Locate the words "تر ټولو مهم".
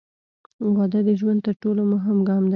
1.45-2.17